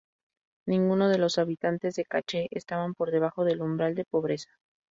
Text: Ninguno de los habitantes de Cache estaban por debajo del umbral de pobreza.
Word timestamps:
Ninguno 0.65 1.09
de 1.09 1.19
los 1.19 1.37
habitantes 1.37 1.93
de 1.93 2.05
Cache 2.05 2.47
estaban 2.49 2.95
por 2.95 3.11
debajo 3.11 3.45
del 3.45 3.61
umbral 3.61 3.93
de 3.93 4.03
pobreza. 4.05 4.49